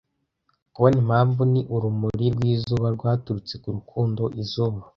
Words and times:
Kubona 0.73 0.95
impamvu 1.03 1.41
ni 1.51 1.61
urumuri 1.75 2.25
rw'izuba 2.35 2.87
rwaturutse 2.95 3.53
ku 3.61 3.67
rukundo 3.77 4.23
izuba. 4.41 4.79